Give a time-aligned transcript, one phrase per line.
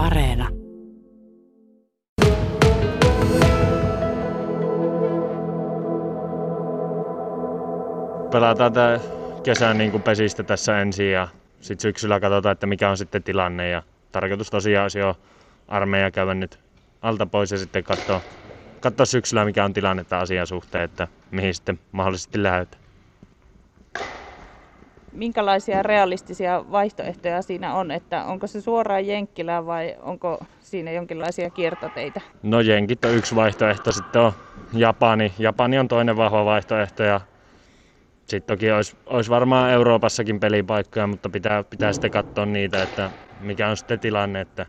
[0.00, 0.48] Areena.
[8.30, 8.98] Pelataan tämä
[9.42, 11.28] kesän niin kuin pesistä tässä ensin ja
[11.60, 13.68] sitten syksyllä katsotaan, että mikä on sitten tilanne.
[13.68, 13.82] Ja
[14.12, 15.16] tarkoitus tosiaan jo
[15.68, 16.58] armeija käydä nyt
[17.02, 18.20] alta pois ja sitten katsoa,
[18.80, 22.82] katsoa syksyllä, mikä on tilanne tämän asian suhteen, että mihin sitten mahdollisesti lähdetään.
[25.12, 32.20] Minkälaisia realistisia vaihtoehtoja siinä on, että onko se suoraan Jenkkilään vai onko siinä jonkinlaisia kiertoteitä?
[32.42, 34.32] No Jenkit on yksi vaihtoehto, sitten on
[34.72, 35.32] Japani.
[35.38, 37.20] Japani on toinen vahva vaihtoehto ja
[38.26, 43.68] sitten toki olisi, olisi varmaan Euroopassakin pelipaikkoja, mutta pitää, pitää sitten katsoa niitä, että mikä
[43.68, 44.66] on sitten tilanne, että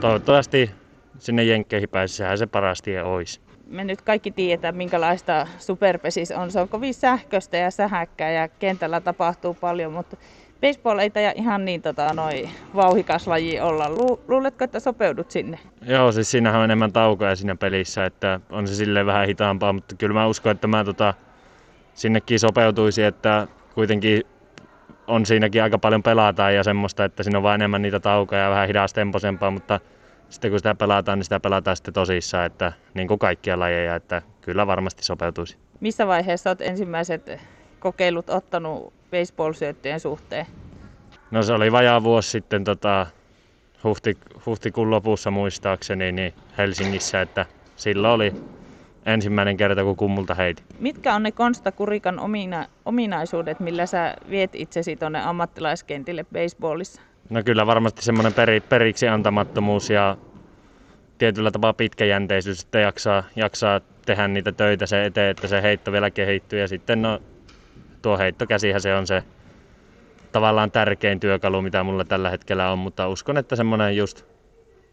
[0.00, 0.70] toivottavasti
[1.18, 3.47] sinne Jenkkeihin pääsisi, sehän se paras tie olisi.
[3.68, 6.50] Me nyt kaikki tiedetään, minkälaista superpesis on.
[6.50, 10.16] Se on kovin sähköistä ja sähäkkää ja kentällä tapahtuu paljon, mutta
[10.60, 13.90] baseball ei taida ihan niin tota, noi, vauhikas laji olla.
[13.90, 15.58] Lu- luuletko, että sopeudut sinne?
[15.86, 19.94] Joo, siis siinähän on enemmän taukoja siinä pelissä, että on se silleen vähän hitaampaa, mutta
[19.94, 21.14] kyllä mä uskon, että mä tota,
[21.94, 24.22] sinnekin sopeutuisi, että kuitenkin
[25.06, 28.50] on siinäkin aika paljon pelataan ja semmoista, että siinä on vain enemmän niitä taukoja ja
[28.50, 29.80] vähän hidastemposempaa, mutta
[30.28, 34.22] sitten kun sitä pelataan, niin sitä pelataan sitten tosissaan, että niin kuin kaikkia lajeja, että
[34.40, 35.56] kyllä varmasti sopeutuisi.
[35.80, 37.32] Missä vaiheessa olet ensimmäiset
[37.78, 40.46] kokeilut ottanut baseball-syöttöjen suhteen?
[41.30, 43.06] No se oli vajaa vuosi sitten tota,
[43.84, 48.34] huhti, huhtikuun lopussa muistaakseni niin Helsingissä, että silloin oli
[49.06, 50.62] ensimmäinen kerta, kun kummulta heiti.
[50.78, 57.02] Mitkä on ne Konsta Kurikan omina, ominaisuudet, millä sä viet itsesi tuonne ammattilaiskentille baseballissa?
[57.30, 60.16] No kyllä varmasti semmoinen peri, periksi antamattomuus ja
[61.18, 66.10] tietyllä tapaa pitkäjänteisyys, että jaksaa, jaksaa tehdä niitä töitä sen eteen, että se heitto vielä
[66.10, 66.60] kehittyy.
[66.60, 67.22] Ja sitten no,
[68.02, 69.22] tuo heittokäsihän se on se
[70.32, 74.24] tavallaan tärkein työkalu, mitä mulla tällä hetkellä on, mutta uskon, että semmoinen just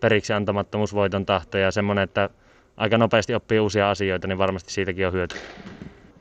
[0.00, 2.30] periksi antamattomuus, voiton tahto ja semmoinen, että
[2.76, 5.40] aika nopeasti oppii uusia asioita, niin varmasti siitäkin on hyötyä.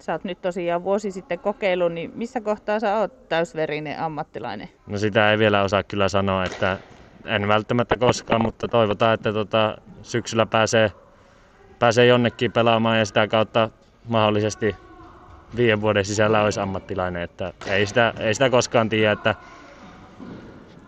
[0.04, 4.70] Sä oot nyt tosiaan vuosi sitten kokeillut, niin missä kohtaa sä oot täysverinen ammattilainen?
[4.88, 6.78] No sitä ei vielä osaa kyllä sanoa, että
[7.26, 10.92] en välttämättä koskaan, mutta toivotaan, että tota, syksyllä pääsee,
[11.80, 13.70] pääsee jonnekin pelaamaan ja sitä kautta
[14.10, 14.76] mahdollisesti
[15.56, 17.22] viiden vuoden sisällä olisi ammattilainen.
[17.22, 19.36] Että ei, sitä, ei sitä koskaan tiedä, että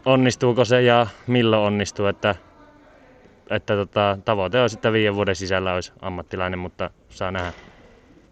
[0.05, 2.05] onnistuuko se ja milloin onnistuu.
[2.05, 2.35] Että,
[3.49, 7.74] että tota, tavoite on, että viiden vuoden sisällä olisi ammattilainen, mutta saa nähdä.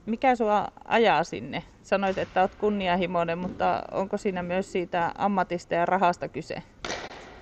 [0.05, 1.63] Mikä sua ajaa sinne?
[1.83, 6.63] Sanoit, että olet kunnianhimoinen, mutta onko siinä myös siitä ammatista ja rahasta kyse?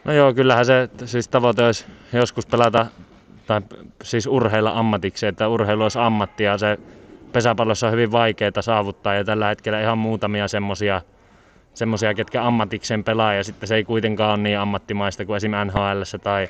[0.06, 2.86] No joo, kyllähän se siis tavoite olisi joskus pelata
[3.48, 3.62] tai
[4.04, 6.78] siis urheilla ammatiksi, että urheilu olisi ammatti ja se
[7.32, 11.02] pesäpallossa on hyvin vaikeaa saavuttaa ja tällä hetkellä ihan muutamia semmosia,
[11.74, 15.52] semmosia, ketkä ammatiksen pelaa ja sitten se ei kuitenkaan ole niin ammattimaista kuin esim.
[15.66, 16.48] NHL tai,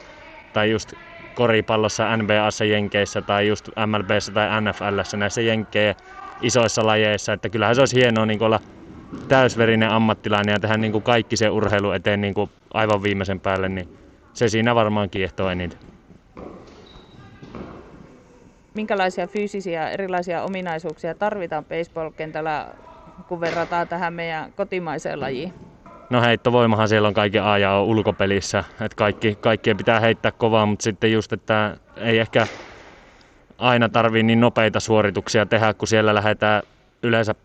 [0.53, 0.93] tai just
[1.33, 5.95] koripallossa NBAssa Jenkeissä tai just MLBssä tai NFLssä näissä Jenkkejä
[6.41, 8.59] isoissa lajeissa, että kyllähän se olisi hienoa niin olla
[9.27, 13.69] täysverinen ammattilainen ja tehdä niin kuin kaikki se urheilu eteen niin kuin aivan viimeisen päälle,
[13.69, 13.87] niin
[14.33, 15.79] se siinä varmaan kiehtoo eniten.
[18.73, 22.67] Minkälaisia fyysisiä erilaisia ominaisuuksia tarvitaan baseball-kentällä,
[23.27, 25.53] kun verrataan tähän meidän kotimaiseen lajiin?
[26.11, 30.65] No heittovoimahan siellä on kaiken A ja O ulkopelissä, että kaikki, kaikkien pitää heittää kovaa,
[30.65, 32.47] mutta sitten just, että ei ehkä
[33.57, 36.61] aina tarvii niin nopeita suorituksia tehdä, kun siellä lähdetään
[37.03, 37.35] yleensä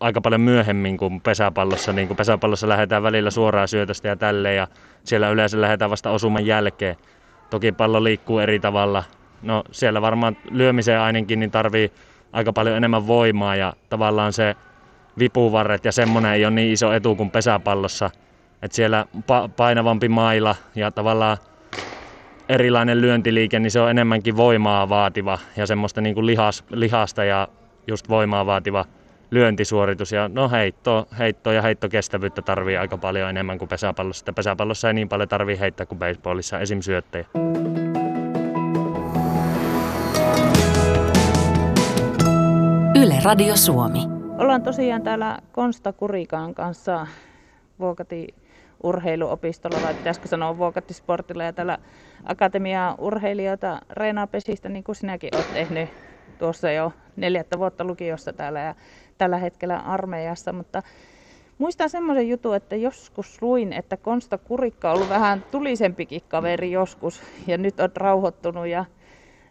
[0.00, 1.92] aika paljon myöhemmin kuin pesäpallossa.
[1.92, 4.68] Niin kuin pesäpallossa lähdetään välillä suoraan syötöstä ja tälleen ja
[5.04, 6.96] siellä yleensä lähdetään vasta osuman jälkeen.
[7.50, 9.04] Toki pallo liikkuu eri tavalla.
[9.42, 11.92] No siellä varmaan lyömiseen ainakin niin tarvii
[12.32, 14.56] aika paljon enemmän voimaa ja tavallaan se
[15.18, 18.10] vipuvarret ja semmoinen ei ole niin iso etu kuin pesäpallossa.
[18.62, 21.36] Että siellä pa- painavampi maila ja tavallaan
[22.48, 27.48] erilainen lyöntiliike, niin se on enemmänkin voimaa vaativa ja semmoista niin kuin lihas, lihasta ja
[27.86, 28.84] just voimaa vaativa
[29.30, 30.12] lyöntisuoritus.
[30.12, 34.32] Ja no heitto, heitto ja heittokestävyyttä tarvii aika paljon enemmän kuin pesäpallossa.
[34.32, 36.80] Pesäpallossa ei niin paljon tarvii heittää kuin baseballissa, esim.
[36.80, 37.26] syöttejä.
[43.02, 44.17] Yle Radio Suomi.
[44.38, 47.06] Ollaan tosiaan täällä Konsta Kurikaan kanssa
[47.78, 48.26] Vuokati
[48.82, 51.78] urheiluopistolla, vai pitäisikö sanoa Vuokatti Sportilla, ja täällä
[52.24, 55.88] Akatemiaa urheilijoita reenaa pesistä, niin kuin sinäkin olet tehnyt
[56.38, 58.74] tuossa jo neljättä vuotta lukiossa täällä ja
[59.18, 60.82] tällä hetkellä armeijassa, mutta
[61.58, 67.22] muistan semmoisen jutun, että joskus luin, että Konsta Kurikka on ollut vähän tulisempikin kaveri joskus
[67.46, 68.84] ja nyt on rauhoittunut ja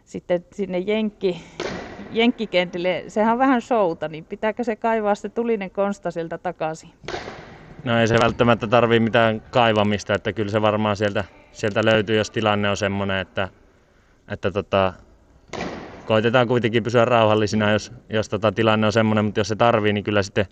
[0.04, 1.42] sitten sinne Jenkki,
[2.10, 6.90] Jenkkikentille, sehän on vähän showta, niin pitääkö se kaivaa se tulinen Konsta sieltä takaisin?
[7.84, 12.30] No ei se välttämättä tarvii mitään kaivamista, että kyllä se varmaan sieltä, sieltä löytyy, jos
[12.30, 13.48] tilanne on semmoinen, että,
[14.30, 14.92] että tota,
[16.04, 20.04] koitetaan kuitenkin pysyä rauhallisina, jos, jos tota tilanne on semmoinen, mutta jos se tarvii, niin
[20.04, 20.46] kyllä sitten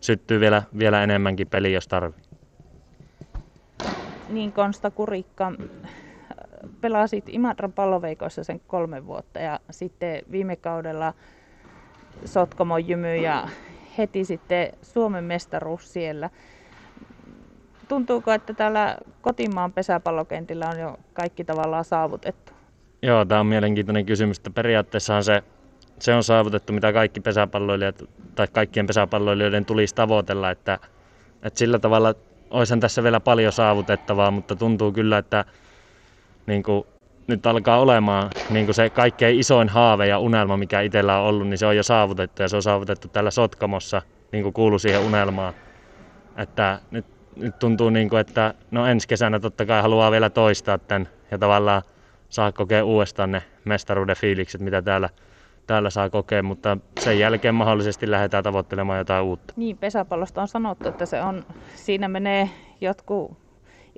[0.00, 2.22] syttyy vielä, vielä enemmänkin peli, jos tarvii.
[4.28, 5.52] Niin Konsta Kurikka,
[6.80, 11.14] pelasit Imatran palloveikoissa sen kolme vuotta ja sitten viime kaudella
[12.24, 13.48] Sotkamon jymy ja
[13.98, 16.30] heti sitten Suomen mestaruus siellä.
[17.88, 22.52] Tuntuuko, että täällä kotimaan pesäpallokentillä on jo kaikki tavallaan saavutettu?
[23.02, 25.42] Joo, tämä on mielenkiintoinen kysymys, että periaatteessahan se,
[25.98, 30.78] se on saavutettu, mitä kaikki pesäpalloilijat tai kaikkien pesäpalloilijoiden tulisi tavoitella, että,
[31.42, 32.14] että sillä tavalla
[32.50, 35.44] olisihan tässä vielä paljon saavutettavaa, mutta tuntuu kyllä, että
[36.48, 36.84] niin kuin,
[37.26, 41.48] nyt alkaa olemaan niin kuin se kaikkein isoin haave ja unelma, mikä itsellä on ollut,
[41.48, 44.02] niin se on jo saavutettu ja se on saavutettu täällä Sotkamossa,
[44.32, 45.54] niin kuin kuuluu siihen unelmaan.
[46.36, 47.06] Että nyt,
[47.36, 51.38] nyt tuntuu, niin kuin, että no ensi kesänä totta kai haluaa vielä toistaa tämän ja
[51.38, 51.82] tavallaan
[52.28, 55.10] saa kokea uudestaan ne mestaruuden fiilikset, mitä täällä,
[55.66, 59.54] täällä saa kokea, mutta sen jälkeen mahdollisesti lähdetään tavoittelemaan jotain uutta.
[59.56, 61.44] Niin, pesäpallosta on sanottu, että se on,
[61.74, 63.47] siinä menee jotkut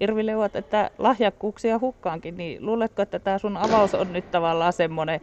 [0.01, 5.21] irvileuvat, että lahjakkuuksia hukkaankin, niin luuletko, että tämä sun avaus on nyt tavallaan semmoinen,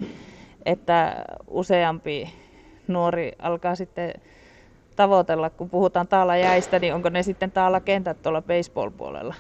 [0.66, 2.30] että useampi
[2.88, 4.14] nuori alkaa sitten
[4.96, 9.36] tavoitella, kun puhutaan taala jäistä, niin onko ne sitten taala kentät tuolla baseball-puolella?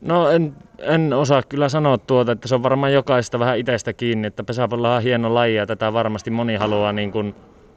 [0.00, 4.26] No en, en osaa kyllä sanoa tuota, että se on varmaan jokaista vähän itsestä kiinni,
[4.26, 7.34] että pesäpallo on hieno laji ja tätä varmasti moni haluaa niin kuin,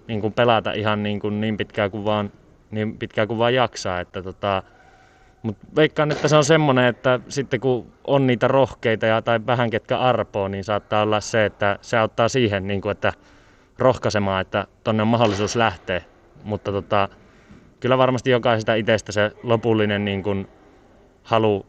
[0.07, 2.31] niin kuin pelata ihan niin, kuin niin, pitkään kuin vaan,
[2.71, 3.99] niin pitkään kuin vaan jaksaa.
[3.99, 4.63] Että tota,
[5.43, 9.69] mutta veikkaan, että se on semmoinen, että sitten kun on niitä rohkeita ja, tai vähän
[9.69, 13.13] ketkä arpoo, niin saattaa olla se, että se auttaa siihen, niin kuin, että
[13.77, 16.01] rohkaisemaan, että tonne on mahdollisuus lähteä.
[16.43, 17.09] Mutta tota,
[17.79, 20.47] kyllä varmasti jokaisesta itsestä se lopullinen niin kuin,
[21.23, 21.65] halu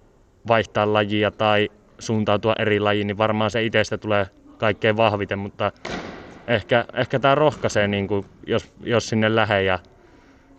[0.48, 1.68] vaihtaa lajia tai
[1.98, 4.26] suuntautua eri lajiin, niin varmaan se itsestä tulee
[4.58, 5.72] kaikkein vahviten, mutta
[6.48, 9.78] ehkä, ehkä tämä rohkaisee, niin kuin, jos, jos sinne lähde ja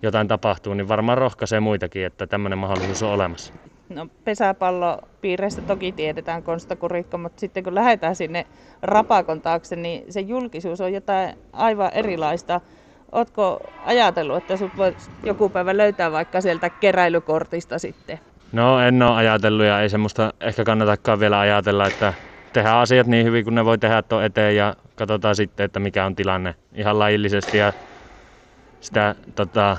[0.02, 3.54] jotain tapahtuu, niin varmaan rohkaisee muitakin, että tämmöinen mahdollisuus on olemassa.
[3.90, 8.46] No pesäpallopiireistä toki tiedetään Konsta Kurikko, mutta sitten kun lähdetään sinne
[8.82, 12.62] rapakon taakse, niin se julkisuus on jotain aivan erilaista.
[13.12, 18.20] Oletko ajatellut, että sinut voi joku päivä löytää vaikka sieltä keräilykortista sitten?
[18.52, 22.14] No en ole ajatellut ja ei semmoista ehkä kannatakaan vielä ajatella, että
[22.54, 26.06] tehdään asiat niin hyvin kuin ne voi tehdä tuon eteen ja katsotaan sitten, että mikä
[26.06, 27.74] on tilanne ihan laillisesti ja
[28.80, 29.78] sitä, tota,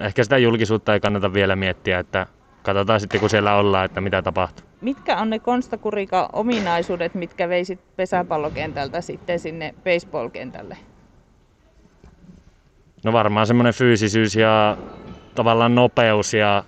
[0.00, 2.26] ehkä sitä julkisuutta ei kannata vielä miettiä, että
[2.62, 4.64] katsotaan sitten kun siellä ollaan, että mitä tapahtuu.
[4.80, 10.76] Mitkä on ne Konstakurika ominaisuudet, mitkä veisit pesäpallokentältä sitten sinne baseball-kentälle?
[13.04, 14.76] No varmaan semmoinen fyysisyys ja
[15.34, 16.64] tavallaan nopeus ja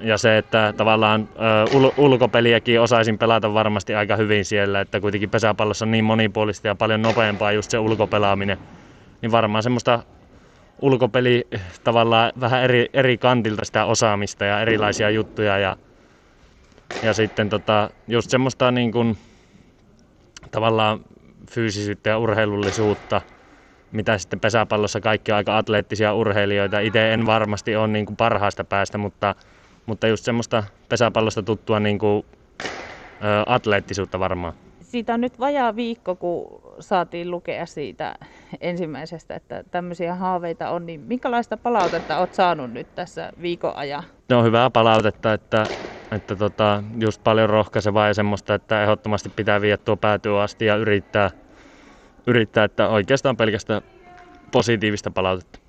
[0.00, 1.28] ja se, että tavallaan
[1.70, 6.74] ul- ulkopeliäkin osaisin pelata varmasti aika hyvin siellä, että kuitenkin pesäpallossa on niin monipuolista ja
[6.74, 8.58] paljon nopeampaa just se ulkopelaaminen,
[9.22, 10.02] niin varmaan semmoista
[10.82, 11.46] ulkopeli
[11.84, 15.76] tavallaan vähän eri, eri kantilta sitä osaamista ja erilaisia juttuja ja,
[17.02, 19.18] ja sitten tota, just semmoista niin kuin,
[20.50, 21.00] tavallaan
[21.50, 23.22] fyysisyyttä ja urheilullisuutta,
[23.92, 26.80] mitä sitten pesäpallossa kaikki on aika atleettisia urheilijoita.
[26.80, 29.34] Itse en varmasti ole niin kuin parhaasta päästä, mutta
[29.86, 32.26] mutta just semmoista pesäpallosta tuttua niin kuin,
[33.22, 34.67] ö, atleettisuutta varmaan.
[34.88, 38.14] Siitä on nyt vajaa viikko, kun saatiin lukea siitä
[38.60, 44.02] ensimmäisestä, että tämmöisiä haaveita on, niin minkälaista palautetta olet saanut nyt tässä viikon ajan?
[44.28, 45.66] No hyvää palautetta, että,
[46.12, 50.76] että tota, just paljon rohkaisevaa ja semmoista, että ehdottomasti pitää viedä tuo päätyä asti ja
[50.76, 51.30] yrittää,
[52.26, 53.82] yrittää, että oikeastaan pelkästään
[54.52, 55.67] positiivista palautetta.